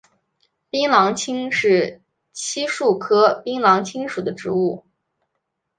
[0.71, 2.01] 槟榔青是
[2.33, 4.83] 漆树科槟榔青属的植物。